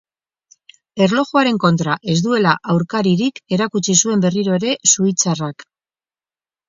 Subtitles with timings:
[1.07, 5.69] Erlojuaren kontra ez duela aurkaririk erakutsi zuen berriro ere suitzarrak.